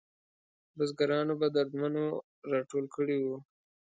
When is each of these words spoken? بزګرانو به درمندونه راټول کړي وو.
بزګرانو 0.77 1.33
به 1.39 1.47
درمندونه 1.55 2.03
راټول 2.51 2.85
کړي 2.95 3.17
وو. 3.23 3.37